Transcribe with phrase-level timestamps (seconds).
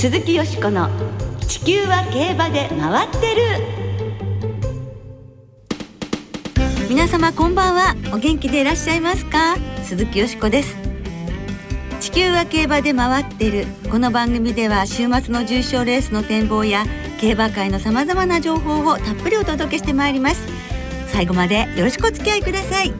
[0.00, 0.88] 鈴木よしこの
[1.46, 3.42] 「地球は競馬で回ってる」
[6.88, 7.94] 皆様こんばんは。
[8.10, 9.58] お元気でいらっしゃいますか？
[9.84, 10.74] 鈴木よしこです。
[12.00, 13.66] 地球は競馬で回ってる。
[13.90, 16.86] この番組では週末の重賞レースの展望や
[17.20, 20.40] 競馬界のさまざまな情報をたっぷりお届けしてまいります。
[21.08, 22.94] 最後までよろしくお付き合いください。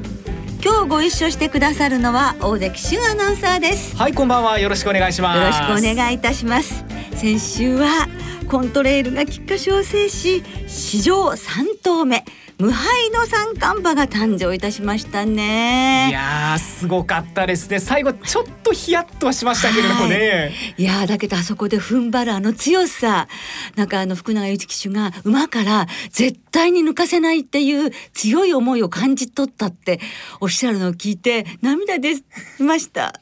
[0.63, 3.97] 今日ご一緒してくださるのは大関俊アナウンサーです。
[3.97, 4.59] はいこんばんは。
[4.59, 5.39] よろしくお願いします。
[5.39, 6.85] よろしくお願いいたします
[7.21, 8.09] 先週は
[8.49, 12.25] コントレイルが菊花賞を制し史上三頭目
[12.57, 16.09] 無敗の三冠馬が誕生いたしましたね。
[16.09, 17.79] いやすごかったですね。
[17.79, 23.29] 最後ちょっとヒヤッとはしましたけれどもね、はい、いやだけどあそこで踏ん張るあの強さ
[23.77, 30.01] なんかあの福永祐一騎手が馬から絶対に抜かせないっていう強い思いを感じ取ったって
[30.41, 32.15] おっしゃるのを聞いて涙出
[32.61, 33.21] ました。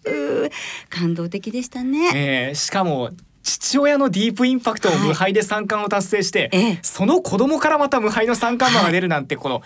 [0.88, 3.10] 感動的でしたね、えー、しかも
[3.48, 9.62] 父親のディープインパクトを無敗で三冠を達成して、はい、その子供からまた無敗の三冠馬が出るなんて、この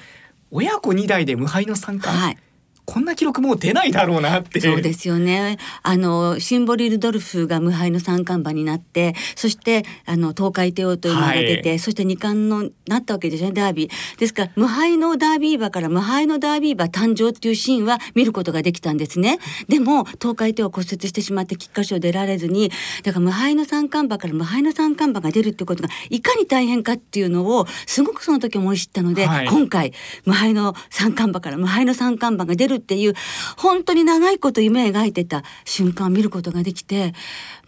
[0.51, 2.39] 親子2代で無敗の三冠、はい
[2.85, 5.59] こんな記録もう出ないだろうなってそうですよね。
[5.83, 14.19] あのシンボリルドルフが無敗の三冠馬になってそしてあの東海帝王というのが出て、はい、そして二冠のなったわけですねダービー。
[14.19, 19.39] ですから無敗のダービー馬から無敗のダービー馬誕生っていうシーンは見ることができたんですね。
[19.69, 22.71] でも東海帝王骨折してしまって菊花賞出られずに
[23.05, 29.93] だから無敗の三冠馬から無敗の三冠馬が出るってことがいかに大変かっていうのをすごくその時思い知ったので、はい、今回
[30.25, 33.15] 無敗の三冠馬から無敗の三冠馬が出るっていう
[33.57, 37.13] 本当に長いこと夢描いてた瞬間を見ることができて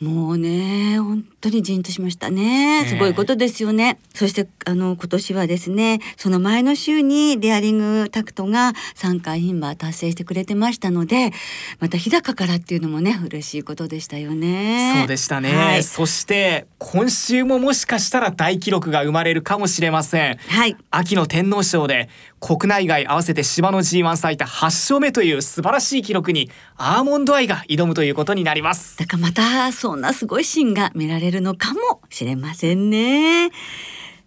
[0.00, 2.86] もうね本当にじんとしましたね。
[2.88, 11.32] すごいことですよね、えー、そしてあの今年はですねその前の週にデアリングタクトが3回牝馬達成してくれてましたので
[11.80, 14.94] また日高からっていうのもね嬉しいことでしたよね。
[15.00, 22.08] そうでしたね、はい、そして今週ももしかしたら大記録が生まれるかもしれません、はい、秋の天皇賞で
[22.40, 28.98] 国内外合わせて芝の G1 最多8勝目という素晴らしい記録にアーモンドアイが挑むということになります。
[28.98, 33.50] だからまたそんなすごいシーンが見られるるのかもしれませんね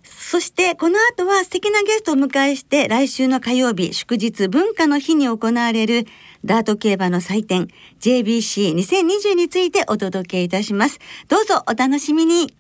[0.04, 6.06] そしてこの後は素敵なゲストをお迎えして来週の火曜日祝日文化の日に行われる
[6.44, 7.70] ダート競馬の祭典
[8.02, 12.54] JBC2020 についてお届けいたしますどうぞお楽しみに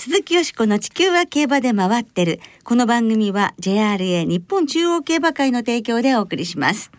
[0.00, 2.38] 鈴木よしこの地球は競馬で回ってる。
[2.62, 6.92] この番組は JRA 日本中央競馬会の提供でお送りします。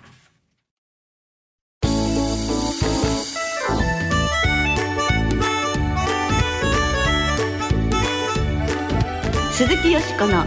[9.59, 10.46] 鈴木よしこの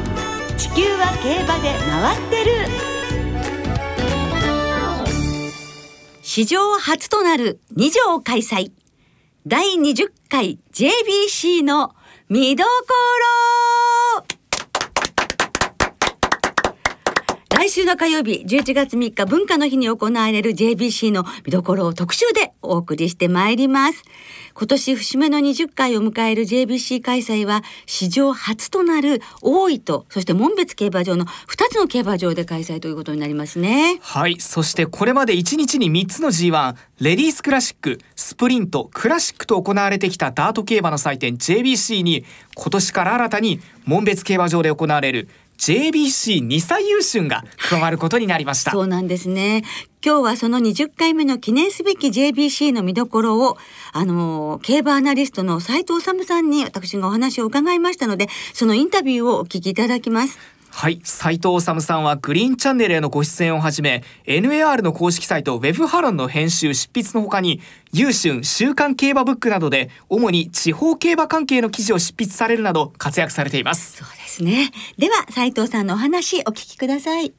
[0.57, 2.53] 地球は競馬で回ってる。
[6.23, 8.73] 史上初となる2条開催。
[9.47, 11.95] 第20回 JBC の
[12.31, 12.71] 見どこ
[14.19, 14.42] ろ
[17.63, 24.03] 来週の火曜日11月3日文化の日に行われる JBC の見どころを特集でお送りしてまいります。
[24.55, 42.25] 今年節目の20回を迎える JBC 開催は史上初となる大井とそして門別競馬場の2つの競馬場で開催ということになりますねはいそしてこれまで1日に3つの G1 レディースクラシックスプリントクラシックと行われてきたダート競馬の祭典 JBC に
[42.55, 45.29] 今年から新たに門別競馬場で行われる
[45.63, 48.73] JBC 二歳優春が加わることになりました。
[48.73, 49.63] そうなんですね。
[50.05, 53.57] 今日はその20回目の記念すべき JBC の見どころを
[53.93, 60.37] あの競馬アナリストの斉藤治さんに私がお話を伺いましたのでそのインタビューをお聞きいただきます。
[60.75, 61.01] はい。
[61.05, 67.61] 斉藤治さんはグリーンチャンネルへのご出演をはじめ NAR の公式サイトウェブハロンの編集執筆のほかに
[67.93, 73.99] 優春週刊競馬ブックなどで主に地方競馬関係の記事を執筆されるなど活躍されています。
[73.99, 74.73] そうですね。
[74.97, 77.33] では斉藤さんのお話お聞きください。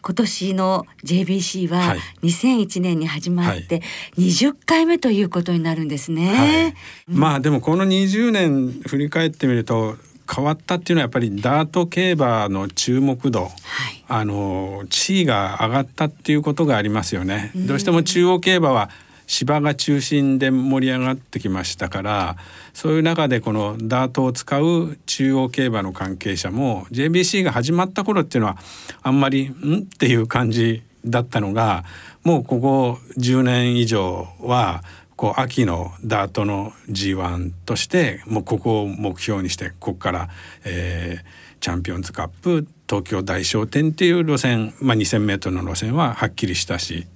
[0.00, 3.80] 今年の JBC は2001年に始まって
[4.18, 6.34] 20回目ということになるんですね。
[6.34, 6.74] はい、
[7.08, 9.96] まあでもこの20年振り返ってみると
[10.32, 17.52] 変わったっていうのはやっぱりダート競馬の注目度、はい、あの地位が上がったっていうことがありますよね。
[17.54, 18.90] どうしても中央競馬は
[19.26, 22.36] 芝が中心で盛り上がってきましたから
[22.74, 28.58] そういう中でこのダートを使う中央競馬の関係者も JBC が始まった頃っていうのは
[29.02, 31.84] あんまり「ん?」っていう感じだったのが
[32.22, 34.82] もうここ10年以上は
[35.16, 40.28] こう秋のダートの G1 としてもうここを目標にしてここから、
[40.64, 47.06] えー、チャンピオンズカップ東京大賞典っていう路線、まあ、2,000メートルの路線ははっきりしたし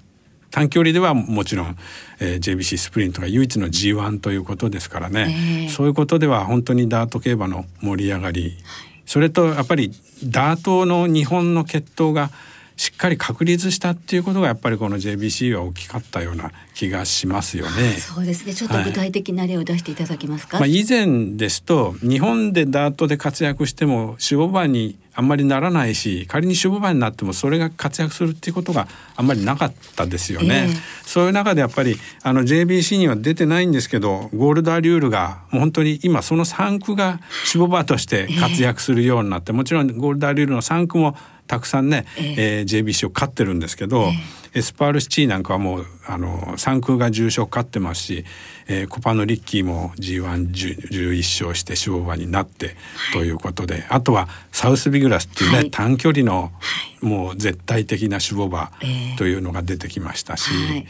[0.50, 1.76] 短距離ではもちろん、
[2.20, 8.56] えー、JBC スプリントが唯一の G1 ということですからね、えー、そういうことでは本当にダート競馬の盛り上がり、
[9.04, 9.92] それとやっぱり
[10.24, 12.30] ダートの日本の血統が
[12.78, 17.94] しっかり確立したっていうことがやっぱりこの JBC は大きかったような気がしますよね。
[17.98, 18.54] そうですね。
[18.54, 20.58] ちょっと具体的な例を出していただけますか？
[20.58, 28.86] はい、まあ以前ですと日本でダートで活躍しても種牡馬にあんまりならないし仮に種牡馬になってもそれが活躍するっていうことが
[29.16, 30.69] あんまりなかったですよね。
[30.69, 37.19] えー、そういう中でやっぱりあの JBC には出てないんですけどゴールドアリュールがもう本当に今その産駒が
[37.52, 41.16] 種牡馬として活躍するようになって、えー、もちろんゴールドアリュールの産駒も
[41.48, 48.24] たくさんね、えー、えー、JBC を勝ってるんですけど、えー、エスポワールシチーなんかはもうあの産駒が重賞勝ってますし、
[48.68, 52.76] えー、コパのリッキーも G111 勝して勝馬になって
[53.12, 56.52] ということで、はい、あとはサウスビグラスっていうね、はい、短距離の
[57.00, 58.70] もう絶対的な守護馬
[59.16, 60.86] というのが出てきましたし、はい、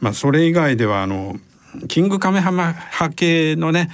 [0.00, 1.36] まあそれ以外ではあの
[1.88, 3.90] キングカメハマ派系のね、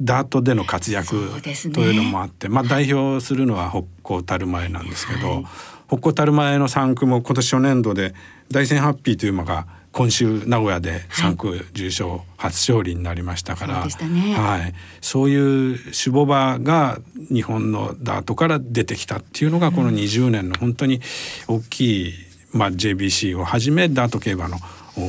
[0.00, 1.40] ダートでの活躍
[1.72, 5.44] というのもあって、ね、まあ代表するのは北高たる前なんですけど、はい、
[5.88, 8.14] 北高たる前の3区も今年初年度で
[8.50, 16.98] 大戦ハッピーという馬が今週名古屋で3区重賞初勝利になりましたから、はい、ね、はい、そういう守護馬が
[17.32, 21.00] 日本のダートから出てきたっていうのがこの20年の本当に
[21.48, 22.14] 大きい、
[22.52, 24.58] まあ、JBC をはじめダート競馬の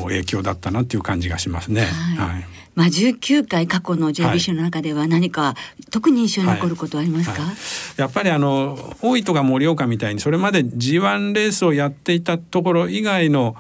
[0.06, 1.82] 影響だったなっていう感じがしますね。
[2.18, 5.54] はい、はいまあ、19回過去の JBC の中では何か
[5.92, 7.42] 特に印象に残ることはありますか、はい。
[7.42, 7.56] はい、
[7.98, 13.58] やっぱりあの大井とか盛岡みたいにそれまで G1 レースをやっていたところ以外の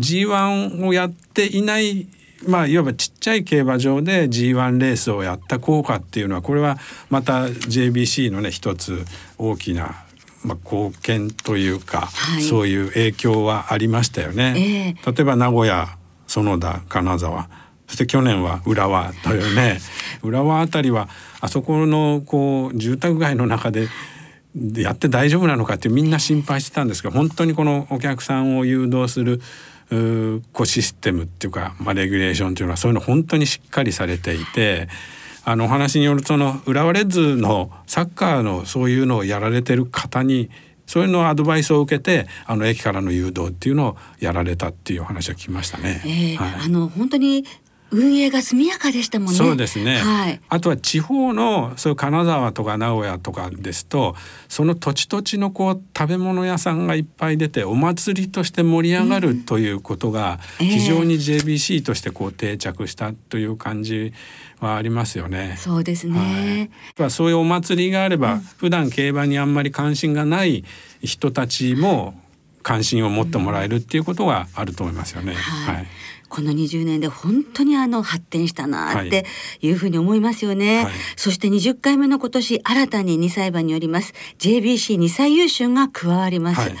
[0.00, 2.08] G1 をやっていない
[2.46, 6.78] まあ、いわばちっちゃい競馬場で G1 レースをやった効果っていうのはこれは
[7.10, 9.04] また JBC のね一つ
[9.38, 10.04] 大きな
[10.44, 14.94] まあ、貢献というか、はい、そういう影響はありましたよね。
[14.96, 17.48] えー、例えば名古屋園田金沢
[17.88, 19.80] そして去年は浦和というね
[20.22, 21.08] 浦和あたりは
[21.40, 23.88] あそこのこう住宅街の中で
[24.76, 29.40] やって大丈夫なのかってみんな心配してたんですが本当にこのお客さんを誘導する
[30.52, 34.88] こうシステムっていうか、まあ、レギュレーションというのはそういうの本当にしっかりされていて。
[35.44, 40.50] あのお話によるとの浦和レッズのサッカーのそういうのをやられてる方に
[40.86, 46.02] そういうのアドバイスを受けてあの駅からの誘導っていうのをやられたっていう話は聞きましたね。
[46.04, 47.46] えーはい、あの本当に
[47.90, 49.34] 運営が速やかでしたもんね。
[49.34, 49.96] そうですね。
[49.98, 54.14] はい、あとは地方のそういう金沢とか名古屋とかですと、
[54.48, 64.12] その土地土地のこう食べ物屋さんがいっぱい出てお祭りとして盛り上がるということが非常に JBC としてこう定着したという感じ
[64.60, 65.56] はありますよね。
[65.58, 66.70] そうですね。
[66.98, 70.64] はい、そういうお祭りがあれば、うん、普段競馬にあんまり関心がない
[71.02, 72.20] 人たちも
[72.62, 75.32] 関心を持ってもらえるっていうことがあると思いますよね。
[75.32, 75.86] はい、はい
[76.28, 79.24] この20年で本当にあの発展したなって
[79.62, 79.70] い。
[79.70, 86.74] うふうに思いますよね、はい、そして20回目の今年新たに2歳馬によります JBC2 歳優秀が加わります、はい、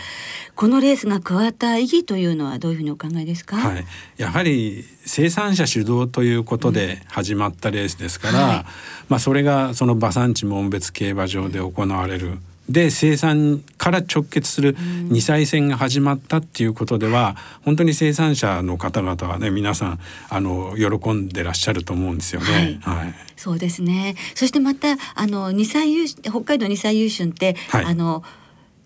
[0.54, 3.84] このレースが加わった意義というのはどういうふうにお考えですか、はい、
[4.16, 8.64] やはり生産者主導ということで始まったレースですから、うん、
[9.08, 22.78] まあそれがその馬産地門別競馬場で行われるで生産から直結する二歳戦が始まったっていうことでは、本当に生産者の方々はね皆さんあの喜んでらっしゃると思うんですよね。
[22.82, 24.16] はい、はい、そうですね。
[24.34, 28.22] そしてまたあの二歳優北海道二歳優春って、はい、あの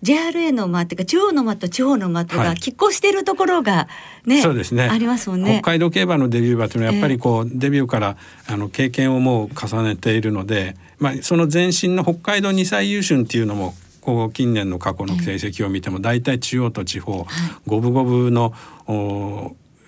[0.03, 3.89] JRA の馬っていうか地方の馬と地方の馬とが拮抗しているところが
[4.27, 4.89] ね、はい、そうですね。
[4.89, 5.61] ありますもんね。
[5.63, 8.17] 北海道競馬のデビュー馬というのはやっぱりこう、えー、デビューから
[8.47, 17.27] あの経験をもう重ねているのでまあ、その前身の北海道二歳優春っていうのもこう近年の過去の成績を見ても大体中央と地方、
[17.67, 18.55] 五分五分の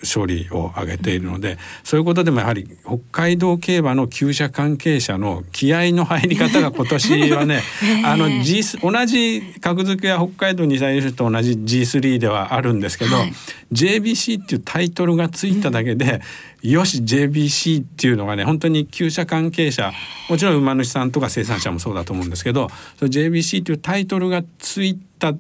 [0.05, 7.63] 勝利を挙げているのでそういうことでもやはり北海道競馬の厩舎関係者の気合の入り方が今年はね
[8.05, 13.33] あの、G、同じ格付けは北海道二歳優勝と同じ G3 ではあるんですけど、はい、
[13.73, 16.21] JBC っていうタイトルがついただけで、
[16.63, 19.93] うん、よし JBC っていうのがね本当に厩舎関係者
[20.29, 22.69] もちろん馬主さんとか生産者もそうだと思うんですけど
[23.01, 25.35] JBC っていうタイトルがついた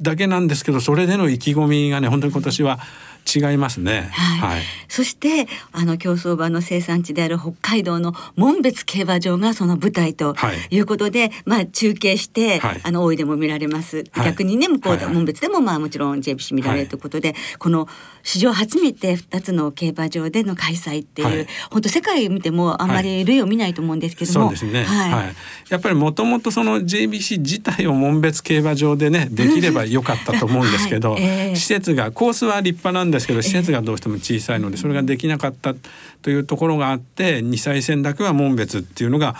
[0.00, 2.80] だけなんですけどそれでの意気込みがね本当に今年は。
[3.24, 4.10] 違いますね。
[4.12, 4.38] はい。
[4.52, 10.34] はい、そしてあの競走馬の生産地である北海道の門別競馬場がその舞台と
[10.70, 10.82] い。
[10.82, 14.04] うことで、はい、まあ中継して、はい、あの大井でも見られます。
[14.14, 17.88] 逆にね向こうで、門別でもまあもちろん JBC 見られるということで、この
[18.22, 24.84] 史上初めて2つの競馬場での開催っていう、本当世界見てもあんまり類を見ないと思うんですけども、そうですね。
[24.84, 25.34] はい。
[25.70, 31.22] やっぱりもともとその JBC 自体を門別競馬場でねできればい良かったと思うんですけど、 はい。
[31.22, 35.74] えー、施設がコースは立派なんですけど施設がどうしても小さいのでそれができなかった
[36.22, 39.36] というところがあって2歳戦だけは門別っていうのが、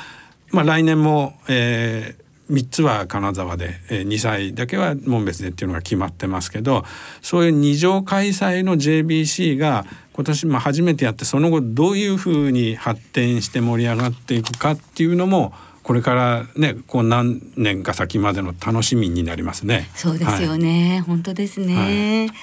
[0.51, 6.85] まあ、来年も、えー、3つは金沢で、えー、2歳だけは門別でっていうのが決まってますけど
[7.21, 15.53] そういう二乗開催の JBC が今年も初めてやってその後どういうふうに発展して盛り上がっていくかっていうのも
[15.83, 19.91] これからねこう何年か先までの楽しみになりますね。
[19.95, 22.29] そうですよね、はい、本当ですね。
[22.29, 22.37] はい、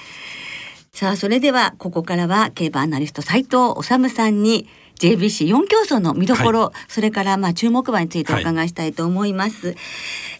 [0.92, 4.68] さあそれではここからは競馬アナリスト斉藤治さんに
[5.00, 9.68] JBC4 競争の見どころ、はい、それからまあ注目馬についてお伺いしたいと思います。
[9.68, 9.76] はい、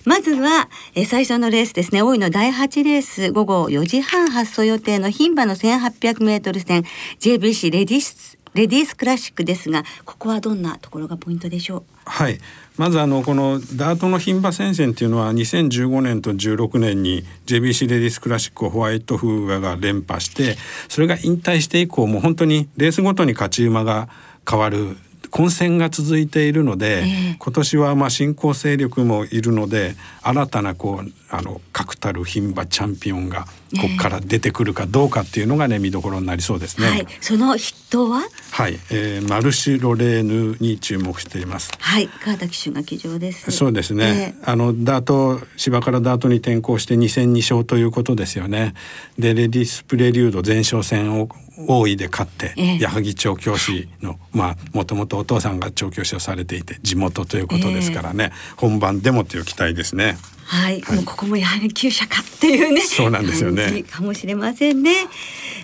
[0.04, 6.84] まずはえ最初のレースですね大井の第8レース午後4時半発送予定の牝馬の1800メートル戦
[7.20, 11.82] JBC レディースレディースクラシックですがここはどんなところがポイントでしょう？
[12.04, 12.38] はい。
[12.76, 20.56] まずあのこのダートの牝馬戦線っていうのは2015年と16年に JBC レディースクラシックをホワイトフーガが連覇して
[20.88, 24.08] それが引退して以降もう本当にレースごとに勝ち馬が
[24.48, 24.96] 変わる
[25.30, 33.44] 混戦が続いているので、えー、今年はまあ新興勢力もいるので新たなこうあの確たる牝馬チャンピオンが
[33.80, 36.88] ここから出てくるかどうかっていうのがね見どころになりそうですね。
[36.88, 41.72] はい、その筆頭ははい、えー、マルシロレーヌに注目しています。
[41.78, 43.50] はい、川田騎手が騎乗です。
[43.50, 44.34] そうですね。
[44.40, 48.74] えー、あのダート芝からダートに転向して2戦2勝ということですよね。
[49.18, 51.28] でレディスプレリュード前哨戦を
[51.68, 60.16] 大井で勝って、えー、矢作調教師のまあもともとお父さんが調教師をされていて地元ということですからね、えー、本番でもという期待ですね。
[60.44, 63.84] はい、はい、もうここもやはり厩舎かっていうねそうなんですよね。
[63.84, 64.92] かもしれませんね。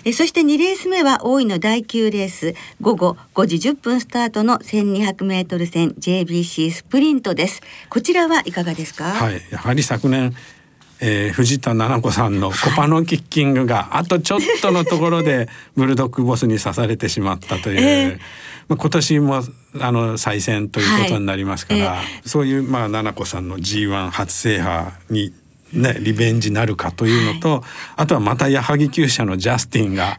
[0.05, 7.61] えそして2レース目は大井の第9レース午後5時10分スタートの1200メートル戦 JBC スプリントです。
[7.89, 9.03] こちらはいかがですか？
[9.11, 10.33] はいやはり昨年
[10.99, 18.19] えー、藤田七子さんのコパノキッキングがあとちょっとのところでブルドッグボスに刺されてしまったという、えー、
[18.67, 19.41] まあ、今年も
[19.79, 22.21] あの再戦ということになりますから、はいえ。
[22.25, 25.33] ー、そういうまあ七子さんの G1 初制覇に
[25.73, 27.61] ね、リベンジなるかというのと、はい、
[27.97, 30.17] あとはまた矢作厩舎のジャスティンが、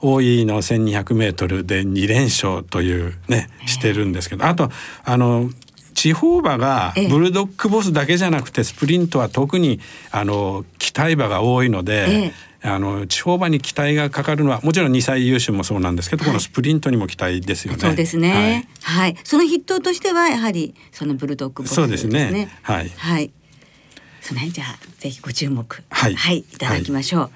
[0.00, 4.70] 大井の 1,200m で2連勝というねしてるんですけどあと
[5.04, 5.48] あの
[5.94, 9.80] 地方馬がブルドッグボスだけじゃなくてスプリントは特に
[10.10, 12.32] あの期待馬が多いので。
[12.62, 17.78] あの地方馬に期待がかかるのはもちろん2歳優秀もそうなんですけど、はい、このスプリントにも期待ですよね。
[17.78, 18.68] そうですね。
[18.82, 22.50] はい、はい、その筆頭としてはやはりそのブルドッグボス、ね、そうですね。
[22.60, 22.90] はい。
[22.90, 23.30] はい。
[24.20, 27.30] その辺じゃあぜひご注目、はい、はい、いただきましょう。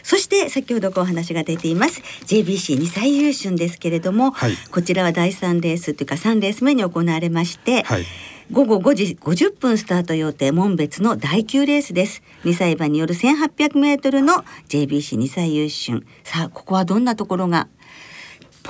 [0.00, 8.04] はいそして先ほどお話が出ています JBC2 歳優春ですけれども、はい、こちらは第3レースというか3レース目に行われまして、はい、
[8.50, 12.22] 午後5時50分スタート予定門別の第9レースです。
[12.44, 16.04] 2歳馬による1800メートルの JBC2 歳優春。
[16.24, 17.68] さあここはどんなところが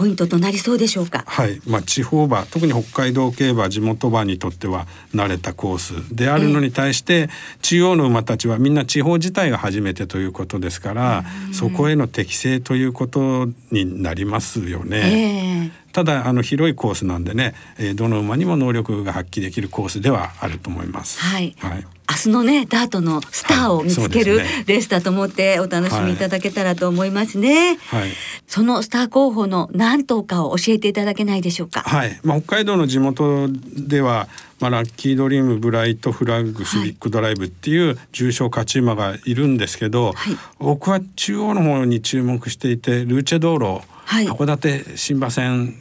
[0.01, 1.25] ポイントとなりそうでしょうか？
[1.27, 7.29] はい、まあ地方馬、特に北海道競馬地元馬にとっては慣れたコースであるのに対して、えー、
[7.61, 15.71] 中央の馬たちはみんな地方自体が初めてということですから、そこへの適正ということになりますよね。
[15.75, 21.21] えーただあの広いコースなんでね、えー、どの馬にも能力が発揮できるコースではあると思います。
[21.21, 21.55] はい。
[21.59, 21.87] はい。
[22.11, 27.77] 明日のねダートのスターを見つける、はいね、レースだと思ってお楽しみいただけたらと思いますね。
[27.77, 28.11] はい。
[28.49, 31.83] そのスター候補の何頭かを教えていただけないでしょうか？
[31.83, 32.21] はい。
[32.25, 34.29] まあ北海道の地元では。
[34.61, 43.81] まあ、ラッキードリームブライトフラッグシビックドライブっていう重賞勝ち馬がいるんですけど、はい、僕は中央の方に注目していてルーチェ道路
[44.11, 45.73] はい、函館新馬戦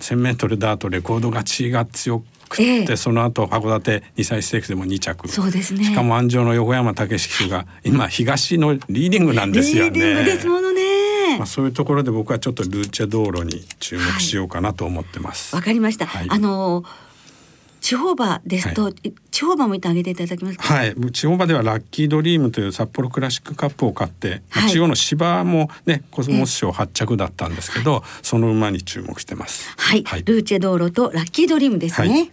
[0.00, 5.26] 1,000m ダートレコード勝ちが強くて、えー、その後函館2歳ステークスでも2着。
[5.26, 9.90] そうです、ね、しかも鞍上の横山武史が今東のリーディングなんですよね。
[9.92, 11.38] リーディングですものね。
[11.38, 15.54] まあ、そういうところで僕はちょっとルーチェドーロに注目しようかなと思ってます。
[15.54, 16.04] わ、はい、かりました。
[16.04, 17.07] はい、あのー
[17.88, 20.94] 地方馬ですと、はい、地方馬もってあげていただけますはい。
[21.10, 29.74] 地方馬ではラッキードリームという札幌クラシックカップを勝って、はい、地方の芝もねコスモス賞8着だったんですけど、その馬に注目してます。
[29.78, 32.30] はい、はい、ルーチェ道路とラッキードリームですね、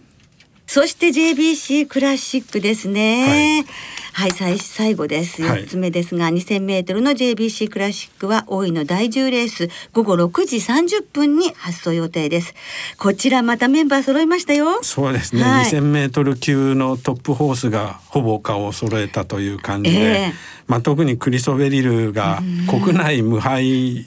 [0.66, 3.64] そして JBC クラシックですね。
[4.12, 5.42] はい、はい、最後です。
[5.42, 12.54] 四つ目ですが、二千メートルの JBC クラシックは大井の第10レース午後六時三十分に発送予定です。
[12.98, 14.82] こちらまたメンバー揃いましたよ。
[14.82, 15.42] そうですね。
[15.42, 19.98] 二千、はい、メートル級のトップホースがほぼ顔を揃えたという感じで。
[19.98, 24.06] えーまあ、特にクリソベリルが国内無敗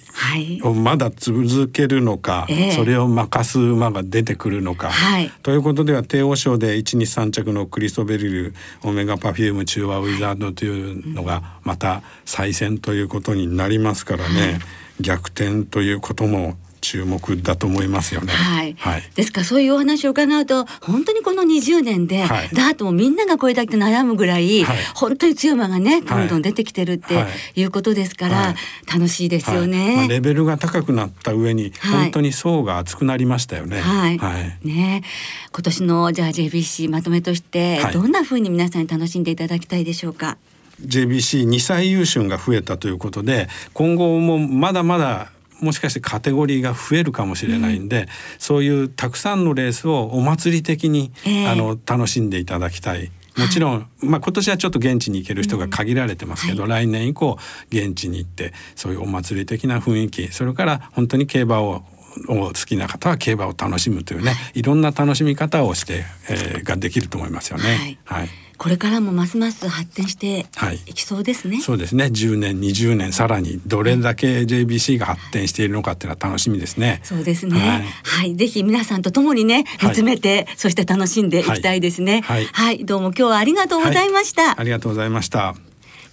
[0.63, 14.59] をまだ続けるのか、はい、それを任す馬が出てくるのか、はい、ということでは帝王賞で123着のクリソベリルオメガパフューム中和ーウィザードというのがまた再戦ということになりますからね、
[14.99, 18.33] 逆転ということも注目だと思いますよね。
[18.33, 18.75] はい。
[18.77, 27.69] はい、ですからそういうお話を伺うと本当にこの20年で、はい、ダートもみんながこれだけ悩むぐらい、はい、本当に強馬がねどんどん出てきてるってい。
[27.69, 28.55] うことですから、
[28.91, 33.79] 楽しいですよね、まあ、レベルが高くなった上に、本当に層が厚くなりましたよね。
[33.79, 34.19] はい。
[34.67, 35.03] ね。
[35.51, 40.37] 今年のじゃあ JBC まとめとして、どんな風に皆さんに楽しんでいただきたいでしょうか
[40.85, 45.29] ？JBC2 歳優秀が増えたということで今後もまだまだ
[45.61, 53.11] もしかしてカテゴリーが増えるかもしれないんで、うん、そういうたくさんのレースをお祭り的に、えー、あの楽しんでいただきたい。
[53.37, 57.37] もちろん、まあ、今年はちょっと現地に行ける人が限られてますけど、うんはい、来年以降
[57.69, 61.83] 現地に行ってそういうお祭り的な雰囲気それから本当に競馬を
[62.27, 67.97] 好きな方は競馬を楽しむというね、はい、いろんな楽しみ方をして、えー、ができると思いますよね。
[68.03, 70.45] はい、はいこれからもますます発展して
[70.87, 70.93] い。
[70.93, 72.05] きそうですね、はい、そうですね。
[72.05, 76.99] 10年20年さらにどれだけ JBC が発展しているのかっていうのは楽しみですね。
[77.03, 82.19] そうですね、はい、はい、ぜひ皆さんと共にね見つめて、はい、そして楽しんでいきたいですね。
[82.25, 85.55] はい、はい、どうも今日はありがとうございました、ありがとうございました。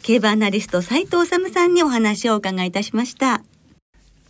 [0.03, 3.43] 競馬アナリスト斉藤治さんにお話をお伺いいたしました。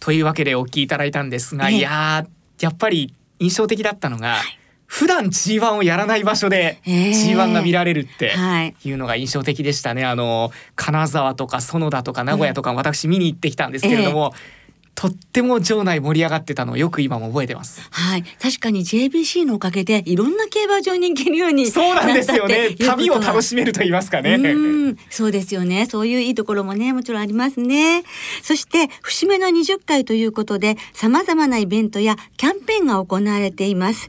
[0.00, 2.26] というわけでお聞きいただいたんですが、いや
[2.60, 8.34] やっぱり印象的だったのが、はい普段 G1 をやらない場所で G1 が見られるって
[8.84, 10.04] いうのが印象的でしたね。
[10.04, 14.32] あの金沢とか園田とか名古屋とか私見に行ってきたんですけれども、
[14.96, 17.86] とっても場内盛り上がってたのをよく今も覚えてます。
[17.90, 22.74] はい、確かに JBC のおかげでいろんな競馬場に行けるようにそうなんですよね。
[22.76, 24.36] 旅を楽しめると言いますかね。
[24.36, 25.84] うそうですよね。
[25.84, 28.04] そういういいところもね、もちろんありますね。
[28.42, 34.08] そして節目の20回ということで、さまざまなイベントやキャンペーンが行われています。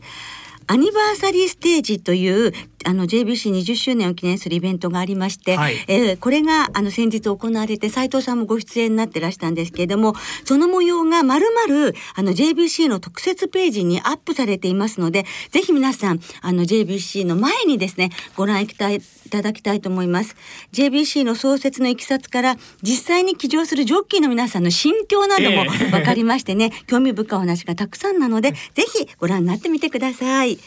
[0.68, 2.52] アニバーサリーステージという
[2.86, 10.14] あの JBC20 周年を記念するイベントがありまして、はい、えー、これがあの先日行われて斉藤さんもご出演になってらしたんですけれども
[10.46, 18.90] その模様がまるまるあの JBC の特設ページにアップされていますのでぜひ皆さんあの JBC の前にですねご覧いた
[19.28, 20.36] だきたいと思います。
[20.74, 30.58] JBC の創設のいきさつから実際に騎乗するジョッキーの皆さんの心境なども分かりましてね、えー、興味深いお話がたくさんなので ぜひご覧になってみてください。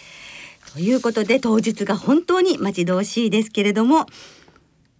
[0.74, 4.06] ということで当日が本当に待ち遠しいですけれども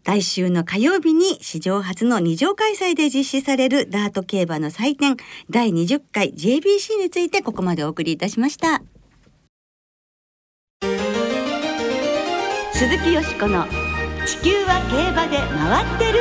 [0.04, 5.16] 来週の火曜日に史上初の二条開催で実施されるダート競馬の祭典
[5.50, 8.82] 第20回 JBC についてここまでお送りいたしました
[12.80, 13.66] 鈴木よしこの
[14.24, 16.18] 地球は競馬で回ってる。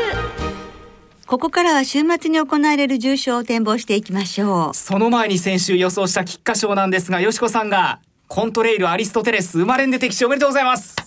[1.25, 4.75] ここからは週末に行われる重賞を展望していきましょう。
[4.75, 10.97] その前に先週予想した菊花賞なんですがよしこさんがコントレイルアリストテレス生まれんで敵地おめでとうございます。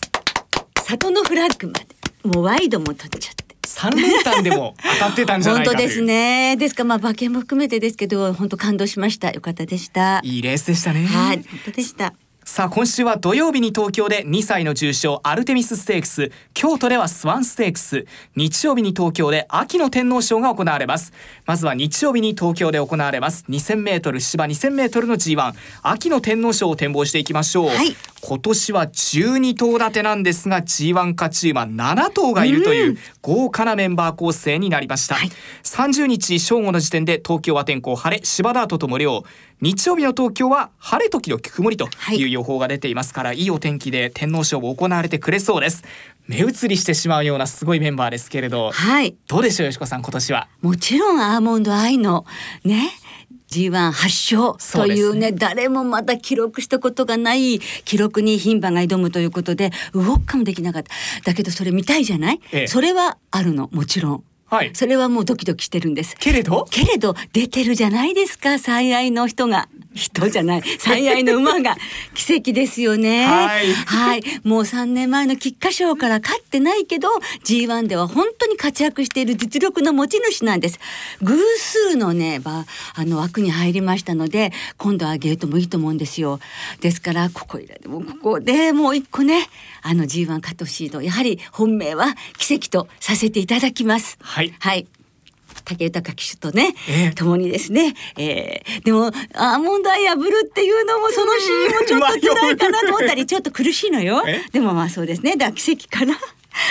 [0.84, 1.86] 里のフラッグまで
[2.34, 3.44] もうワイドも取っちゃって。
[3.68, 6.56] 三連単でも当たってたんじゃない本当ですね。
[6.56, 9.30] ですからまあ馬券も含めてですけど本当感動しました。
[9.30, 10.20] よかったでした。
[10.22, 11.04] いいレースでしたね。
[11.04, 18.04] はい本当でしたさあ今週は土曜日に東京で2歳の重賞アルテミスステークス京都ではスワンステークス。
[18.34, 21.12] 日曜日に東京で秋の天皇賞が行われます。
[21.46, 23.44] まずは日曜日に東京で行われます。
[23.48, 35.28] 2000m 芝 2000m の G1 秋の天皇賞を展望していきましょう、はい、今年は12頭立てなんですが G1 勝ち馬7頭がいるという豪華なメンバー構成になりました、はい、
[35.64, 39.24] 30日正午の時点で東京は天候晴れ芝ダートとも量
[39.62, 42.24] 日曜日の東京は晴れ時々曇りとい。
[42.24, 45.84] う予報が出ていますから、はい、いいお天気で天皇賞も行われてくれそうです。
[46.26, 50.48] 目移りしてしまうようなすごいメンバーですけれど、はい、どうでしょうよしこさん今年は？
[50.62, 52.26] もちろんアーモンドアイの
[52.64, 52.90] ね
[53.50, 60.90] G1 発勝というね、ね、誰もまだ記録したことがない記録に牝馬が挑むということで動くかもできなかった。
[61.24, 66.14] だけどそれ見たいじゃない、ええ、それはあるのもちろんはい、それはもうドキドキしてるんです。
[66.18, 66.66] けれど？
[66.70, 69.66] けれど出てるじゃないですか最愛の人が。
[69.94, 71.76] 人じゃない最愛の馬が
[72.14, 73.26] 奇跡ですよね。
[73.26, 77.08] はい、はい、もう3年前の菊花賞から勝ってないけど
[77.44, 80.78] G1 では本当に活躍している実力の持ち主なんです。
[81.22, 82.64] 偶数のねあ
[83.04, 86.40] の枠に入りましたので今度はゲートもいいと思うんですよ。
[86.80, 89.48] ですからここでもここでもう一個ね
[89.82, 94.18] あの G1 勝ってほしいとやはり本命は奇跡とさせていただきます。
[94.20, 94.86] はい、はい
[95.60, 104.22] 武豊騎手とね、えー、共にですね、えー、でもアーモンドアイ破るっていうのもそのシーンもちょっと辛いかなと思ったりちょっと苦しいのよ。
[104.52, 105.36] でもまあそうですね。
[105.36, 106.14] だ奇跡かな。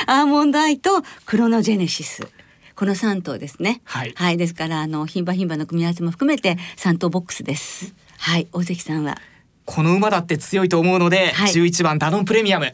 [0.08, 2.28] アーモンドアイとクロノジェネシス。
[2.76, 7.94] この3頭ですね、はい、はい、ですからあの牝馬牝馬の組み合わせも含めて3頭ボックスです。
[8.18, 8.48] はい。
[8.52, 9.18] 大関さんは
[9.66, 12.72] この馬だって強いと思うので、はい、11番ダノンプレミアム。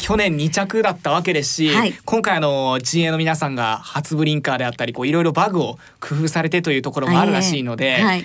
[0.00, 8.24] 去年2着だったわけですし、はい、今回あの陣営の皆さんが初ブリンカーであったりこういろいろバグを工夫されてというところもあるらしいので、はい、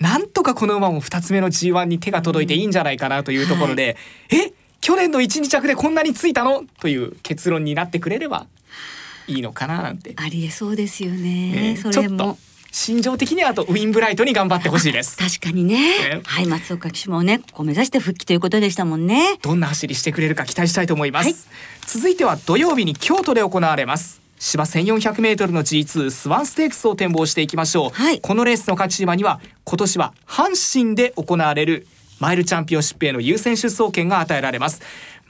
[0.00, 3.96] なんとかこの馬も2つ目の G1 に手が届いていいんじゃないかなというところで、
[4.32, 6.64] うん、え去年の12着でこんなについたの？
[6.80, 8.46] という結論になってくれれば
[9.26, 10.14] いいのかななんて。
[10.16, 11.74] ありえそうですよね。
[11.76, 12.38] えー、それも
[12.72, 15.16] 心情的にはあとウィンブライトに頑張ってほしいです。
[15.16, 19.38] 確かにね、はい松岡騎手もねここ目指して復帰ということでしたもんね。
[19.42, 21.34] どんな走りしてくれるか期待したいと思います、はい、
[21.86, 24.20] 続いては土曜日に京都で行われます。
[24.40, 31.86] 芝1400メートルの G2 スワンステークスを展望していきましょう、はい、このレースの勝ち馬には今年は阪神で行われる
[32.20, 34.80] マイルチャンピオンシップへの優先出走権が与えられます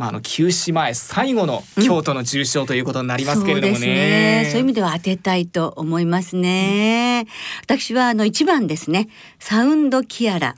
[0.01, 3.77] まあ、あの休止前最後の京都の重賞ということになりますけれどもね。
[3.77, 4.49] うん、そうね。
[4.51, 9.09] そういう意味では当てたいと思いますね、うん、私はあの1番ですね。
[9.39, 10.57] サウンドキアラ。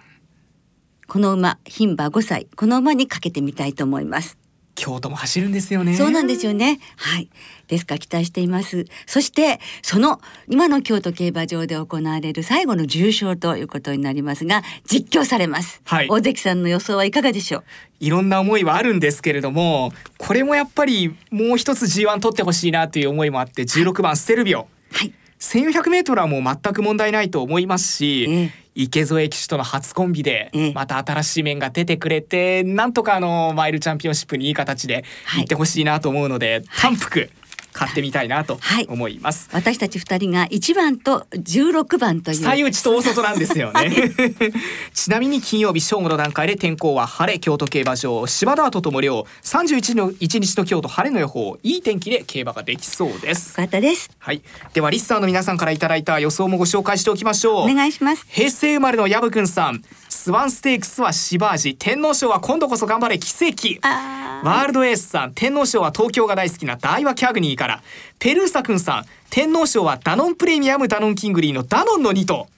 [1.09, 2.47] この馬牝馬5歳。
[2.55, 4.39] この馬にかけてみたいと思います。
[4.75, 5.95] 京都も走るんですよね。
[5.95, 6.81] そうなんですよね。
[6.97, 7.29] はい。
[7.69, 8.87] ですから期待しています。
[9.07, 15.83] そしてその今の京都競馬場で行われる最後の重賞ということになりますが実況されます。
[15.85, 16.09] はい。
[16.09, 17.65] 大関さんの予想はいかがでしょう？
[18.01, 24.67] いろんな思いはあるんですけれども、これもやっぱりもう一つ G1 取ってほしいなという思いもあって、16番ステルビオ。
[24.91, 25.13] はい。
[25.43, 28.63] 1400メートルはもう全く問題ないと思いますし、ええ。
[28.75, 35.05] 池添騎手との初コンビでまた新しい面が出てくれて、なんとかあのマイルチャンピオンシップにいい形で
[35.37, 37.29] 行ってほしいなと思うので、単服
[37.73, 38.59] 買ってみたいなと
[38.89, 42.37] 思います、はい、私たち二人が一番と十六番という。
[42.37, 43.93] 最内と大外なんですよね、 はい、
[44.95, 53.55] ちなみに金曜日正午の段階で天候は晴れ京都競馬場芝ダートとも量31の一日の京都晴れの予報いい天気で競馬ができそうです。
[53.55, 54.11] かったです。
[54.19, 54.43] はい。
[54.73, 57.71] ではリスナーの皆さんからいただいた予想もご紹介しておきましょう。
[57.71, 58.27] お願いします。
[58.29, 59.83] 平成生まれの薮くんさん。
[60.09, 63.81] スワンステークスはシヴァージ天皇賞は今度こそ頑張れキセキ。
[63.83, 67.83] ワールドエースさん天皇賞は東京が大好きなダイワキャグニーから。
[68.19, 72.49] ペルーサくんさん天皇賞はダノンプレミアムダノンキングリーのダノンの2頭。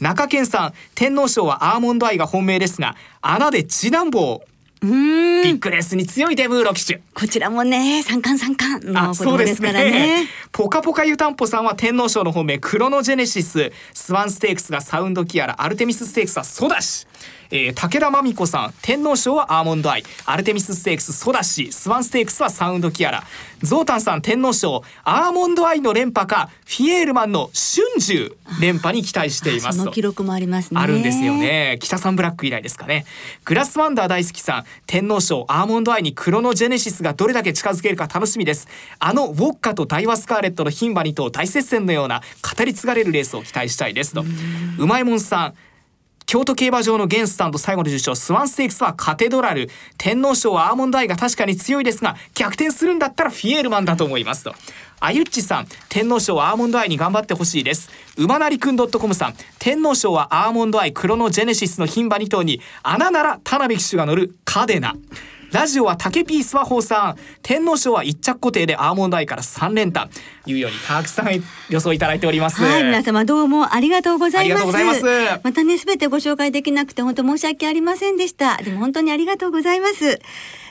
[0.00, 4.42] 中堅さん天皇賞はアーモンドアイが本命ですが穴でジナンボー。
[4.82, 10.26] ビッグレースに強いデブーロ騎手こちらもね三冠三冠の子供ですからね。
[10.50, 17.06] ポカポカ湯たんぽさんは天皇賞の本命クロノジェネシススワンステークスがサウンドキアラアルテミスステークスはソダシ
[17.50, 20.04] えー、武田真美子さん天皇賞はアーモンドアイ。
[20.24, 21.72] アルテミスステークスソダシ。
[21.72, 23.24] スワンステークスはサウンドキアラ。
[23.62, 30.80] ゾータンさん天皇賞アーモンドアイの連覇かフィエールマンの春秋連覇に期待していますその記録もありますね。
[30.80, 31.78] あるんですよね。
[31.80, 33.04] 北さんブラック以来ですかね。
[33.44, 38.66] グラスワンダー大好きさん天皇賞アーモンドアイにクロノジェネシスがどれだけ近づけるか楽しみです。
[38.98, 42.22] あのウォッカとダイワスカーレットの牝馬2頭大接戦のような
[42.56, 44.24] 語り継がれるレースを期待したいですと。
[44.78, 45.54] うまいもんさん
[46.26, 49.68] 京都競馬場のゲンスタンド最後の受賞スワンステークスはカテドラル。
[49.98, 54.54] 天皇賞はアーモンドアイが確かに強いですが逆転するんだったらフィエールマンだと思いますと。
[55.00, 57.90] あゆっちさん天皇賞はアーモンドアイに頑張ってほしいです。
[58.16, 64.94] 馬なりくん .com さん天皇賞はアーモンドアイクロノジェネシスの牝馬2頭に穴なら田辺騎手が乗るカデナ。
[65.52, 70.08] ラジオは竹ピースは放さ天皇賞は一着固定でアーモンドアイから三連単。
[70.46, 72.62] いうようにたくさん予想いただいております。
[72.62, 74.58] はい皆様どうもありがとうございま
[74.94, 75.02] す。
[75.42, 78.56] またねすべてご紹介できなくて本当申し訳ありませんでした。
[78.56, 80.20] でも本当にありがとうございます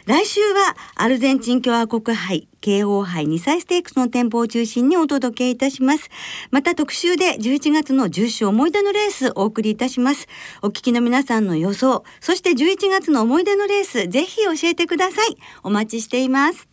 [0.06, 6.10] 来週はアルゼンチン共和国杯慶応杯2歳ステークスの店舗を中心にお届けいたします。
[6.50, 10.28] また特集で11月の重賞思い出のレースお送りいたします。
[10.64, 15.38] お聞きの皆さんの予想、そして11月の思い出のレース、ぜひ教えてください。
[15.64, 16.71] お待ちしています。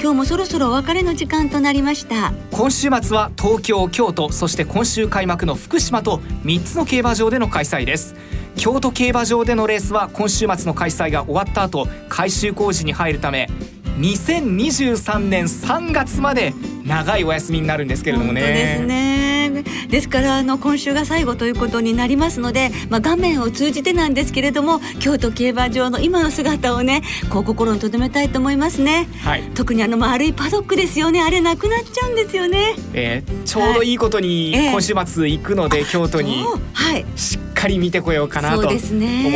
[0.00, 2.32] 今日もそろそろお別れの時間となりました。
[2.52, 8.14] 今週末は東京京都そして今週開幕の福島と3つの競馬場での開催です。
[8.54, 13.48] 京都競馬場でのレースは今週末の開催が終わった後改修工事に入るため
[13.98, 18.40] 2023年3月まで長いお休みになるんですけれどもね。
[18.40, 19.28] ですね。
[19.88, 31.22] ですからあの今週が最後ということになりますので、まあ、画面を通じてなんですけれども京都競馬場の今の姿をねこう心に留めたいと思いますね、はい、特にあの丸いパドックですよね。
[31.22, 37.04] あれなくなっちゃうんですよね、えー、ちょうどいいことに今週末行くので、はい、京都にはい。
[37.16, 38.70] しっかり見てこようかなと思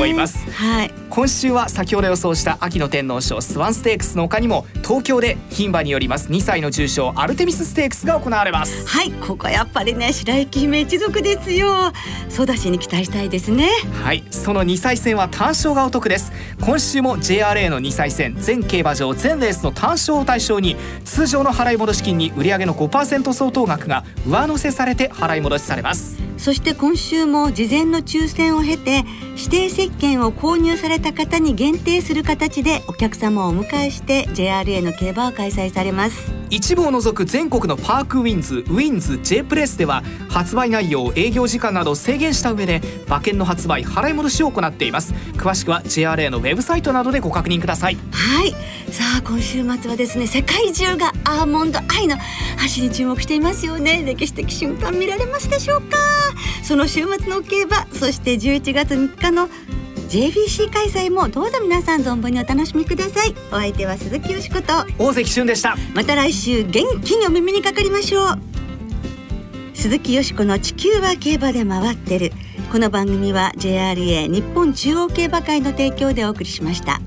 [0.07, 8.89] います、ね、はい今週は先ほど予想した秋の天皇賞スワンステークスの他にも東京で牝馬によります2歳の重賞アルテミスステークスが行われます。
[8.89, 11.93] はいここやっぱりね白雪姫一族ですよ。
[12.31, 13.69] ソダシに期待したいですね。
[14.03, 16.33] はいその2歳戦は単勝がお得です。
[16.63, 29.05] 今週も JRA の2歳戦全競馬場全レースの単勝を対象に通常の払い戻し金に売上の5%相当額が上乗せされて払い戻しされますそして今週も事前の抽選を経て
[29.37, 36.42] 指定席券を購入された方に限定する形でお客様をお迎えして JRA の競馬を開催されます。
[36.53, 45.15] 一部を除く全国のパークウィンズウィンズ J プレスでは発売内容営業時間など制限した上で馬券の発売払い戻しを行っています。
[45.33, 47.97] 詳しくは JRA のウェブサイトなどでご確認ください。
[48.11, 48.51] はい。
[48.93, 52.17] さあ今週末はですね世界中がアーモンドアイの
[52.63, 54.03] 足に注目していますよね。
[54.05, 55.97] 歴史的瞬間見られますでしょうか？
[56.63, 59.49] その週末の競馬そして11月3日の
[60.13, 63.35] JBC 開催もどうぞ皆さん存分にお楽しみください。
[63.51, 64.85] お相手は鈴木よしこと。
[65.03, 65.75] 大関俊でした。
[65.95, 68.39] また来週元気にお耳にかかりましょう。
[69.73, 72.31] 鈴木よしこの地球は競馬で回ってる。
[72.71, 77.01] この番組は JRA 日本中央競馬会の提供でお送りしました。